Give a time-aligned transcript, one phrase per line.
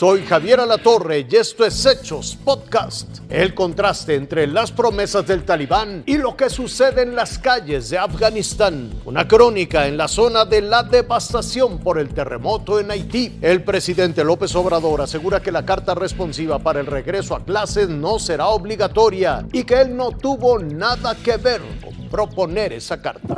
[0.00, 3.18] Soy Javier Alatorre y esto es Hechos Podcast.
[3.28, 7.98] El contraste entre las promesas del talibán y lo que sucede en las calles de
[7.98, 8.90] Afganistán.
[9.04, 13.38] Una crónica en la zona de la devastación por el terremoto en Haití.
[13.42, 18.18] El presidente López Obrador asegura que la carta responsiva para el regreso a clases no
[18.18, 23.36] será obligatoria y que él no tuvo nada que ver con proponer esa carta.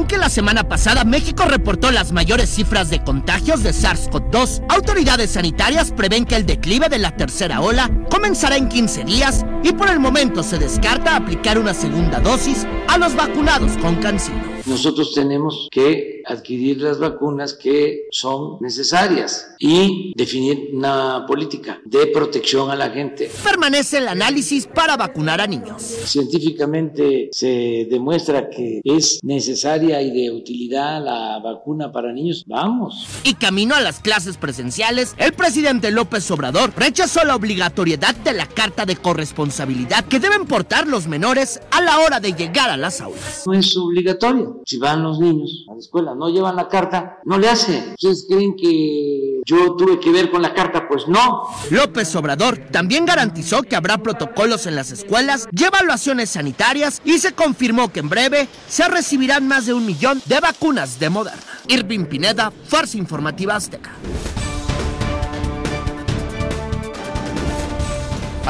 [0.00, 5.92] Aunque la semana pasada México reportó las mayores cifras de contagios de SARS-CoV-2, autoridades sanitarias
[5.92, 10.00] prevén que el declive de la tercera ola comenzará en 15 días y por el
[10.00, 14.42] momento se descarta aplicar una segunda dosis a los vacunados con cancino.
[14.64, 22.70] Nosotros tenemos que adquirir las vacunas que son necesarias y definir una política de protección
[22.70, 23.30] a la gente.
[23.44, 25.82] Permanece el análisis para vacunar a niños.
[25.82, 32.44] Científicamente se demuestra que es necesaria y de utilidad la vacuna para niños.
[32.46, 33.06] Vamos.
[33.24, 38.46] Y camino a las clases presenciales, el presidente López Obrador rechazó la obligatoriedad de la
[38.46, 43.00] carta de corresponsabilidad que deben portar los menores a la hora de llegar a las
[43.00, 43.42] aulas.
[43.46, 47.38] No es obligatorio si van los niños a la escuela, no llevan la carta, no
[47.38, 47.92] le hace.
[47.92, 50.88] ¿Ustedes creen que yo tuve que ver con la carta?
[50.88, 51.48] Pues no.
[51.70, 57.32] López Obrador también garantizó que habrá protocolos en las escuelas y evaluaciones sanitarias y se
[57.32, 61.42] confirmó que en breve se recibirán más de un millón de vacunas de Moderna.
[61.68, 63.90] Irving Pineda, Fuerza Informativa Azteca.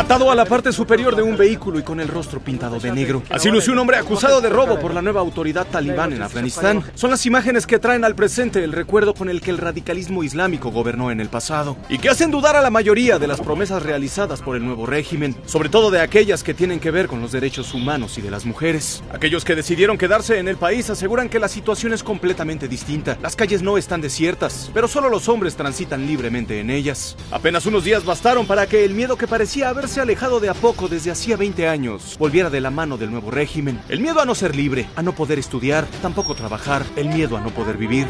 [0.00, 3.22] Atado a la parte superior de un vehículo y con el rostro pintado de negro.
[3.28, 6.82] Así lució un hombre acusado de robo por la nueva autoridad talibán en Afganistán.
[6.94, 10.70] Son las imágenes que traen al presente el recuerdo con el que el radicalismo islámico
[10.70, 14.40] gobernó en el pasado y que hacen dudar a la mayoría de las promesas realizadas
[14.40, 17.74] por el nuevo régimen, sobre todo de aquellas que tienen que ver con los derechos
[17.74, 19.02] humanos y de las mujeres.
[19.12, 23.18] Aquellos que decidieron quedarse en el país aseguran que la situación es completamente distinta.
[23.20, 27.18] Las calles no están desiertas, pero solo los hombres transitan libremente en ellas.
[27.30, 30.54] Apenas unos días bastaron para que el miedo que parecía haber haberse alejado de a
[30.54, 33.80] poco desde hacía 20 años, volviera de la mano del nuevo régimen.
[33.88, 37.40] El miedo a no ser libre, a no poder estudiar, tampoco trabajar, el miedo a
[37.40, 38.06] no poder vivir.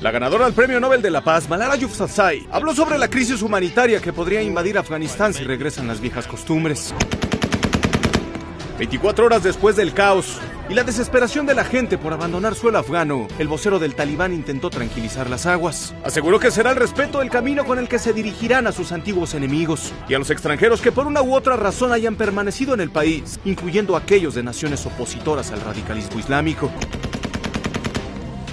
[0.00, 4.00] La ganadora del Premio Nobel de la Paz, Malala Yousafzai, habló sobre la crisis humanitaria
[4.00, 6.94] que podría invadir Afganistán si regresan las viejas costumbres.
[8.78, 13.26] 24 horas después del caos y la desesperación de la gente por abandonar suelo afgano,
[13.38, 15.94] el vocero del talibán intentó tranquilizar las aguas.
[16.04, 19.34] Aseguró que será el respeto el camino con el que se dirigirán a sus antiguos
[19.34, 22.90] enemigos y a los extranjeros que por una u otra razón hayan permanecido en el
[22.90, 26.70] país, incluyendo aquellos de naciones opositoras al radicalismo islámico.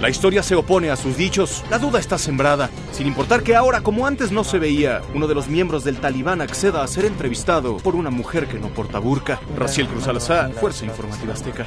[0.02, 3.80] La historia se opone a sus dichos, la duda está sembrada, sin importar que ahora,
[3.80, 7.78] como antes no se veía, uno de los miembros del talibán acceda a ser entrevistado
[7.78, 9.40] por una mujer que no porta burka.
[9.56, 11.66] Raciel Cruz Alazá, Fuerza Informativa Azteca.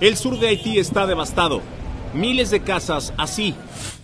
[0.00, 1.62] El sur de Haití está devastado.
[2.12, 3.54] Miles de casas así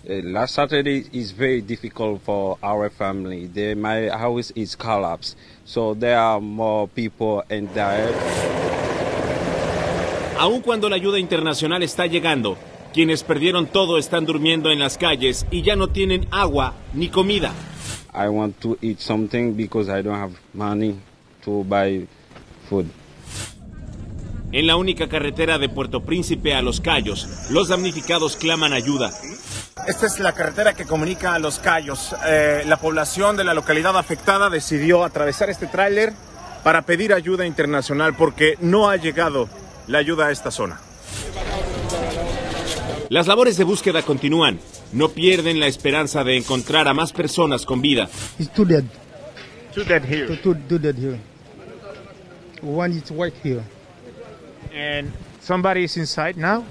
[0.07, 3.47] last Saturday is very difficult for our family.
[3.47, 8.13] The, my house is collapsed, so there are more people in there.
[10.37, 12.57] Aun cuando la ayuda internacional está llegando,
[12.93, 17.53] quienes perdieron todo están durmiendo en las calles y ya no tienen agua ni comida.
[18.13, 20.95] I want to eat something because I don't have money
[21.43, 22.07] to buy
[22.69, 22.85] food.
[24.51, 29.11] En la única carretera de Puerto Príncipe a Los Cayos, los damnificados claman ayuda.
[29.87, 32.15] Esta es la carretera que comunica a Los Cayos.
[32.25, 36.11] Eh, la población de la localidad afectada decidió atravesar este tráiler
[36.63, 39.47] para pedir ayuda internacional porque no ha llegado
[39.85, 40.79] la ayuda a esta zona.
[43.09, 44.59] Las labores de búsqueda continúan.
[44.91, 48.09] No pierden la esperanza de encontrar a más personas con vida.
[48.39, 48.85] It's two dead.
[49.71, 50.25] Two dead here.
[50.25, 51.19] Two, two, two dead here.
[52.63, 53.61] One is white here.
[54.73, 56.63] And somebody is inside now?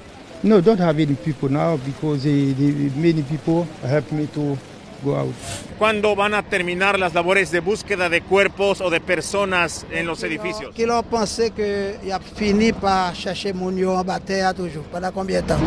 [0.45, 4.59] No, don't have any people now because eh, the, many people help me to
[5.03, 5.33] go out.
[5.79, 10.23] ¿Cuándo van a terminar las labores de búsqueda de cuerpos o de personas en los
[10.23, 10.75] edificios?
[10.75, 14.87] Que lo pensé que ya fini para chercher mon yo en terre toujours.
[14.93, 15.65] ¿Para combien de temps?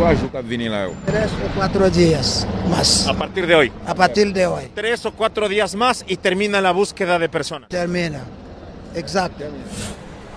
[1.07, 3.07] Tres o cuatro días más.
[3.07, 3.71] A partir de hoy.
[3.87, 4.65] A partir de hoy.
[4.75, 7.69] Tres o cuatro días más y termina la búsqueda de personas.
[7.69, 8.21] Termina.
[8.93, 9.43] Exacto.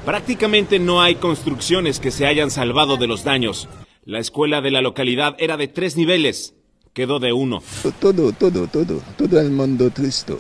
[0.06, 3.69] Prácticamente no hay construcciones que se hayan salvado de los daños.
[4.10, 6.52] La escuela de la localidad era de tres niveles,
[6.94, 7.62] quedó de uno.
[8.00, 10.34] Todo, todo, todo, todo el mundo triste.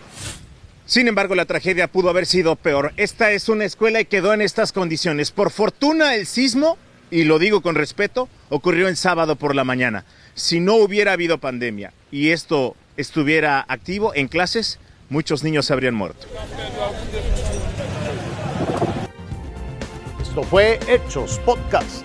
[0.86, 2.92] Sin embargo, la tragedia pudo haber sido peor.
[2.96, 5.30] Esta es una escuela y quedó en estas condiciones.
[5.30, 6.78] Por fortuna, el sismo,
[7.12, 10.04] y lo digo con respeto, ocurrió en sábado por la mañana.
[10.34, 14.80] Si no hubiera habido pandemia y esto estuviera activo en clases,
[15.10, 16.26] muchos niños habrían muerto.
[20.20, 22.04] Esto fue Hechos Podcast.